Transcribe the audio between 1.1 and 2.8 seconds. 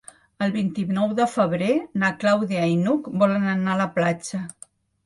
de febrer na Clàudia i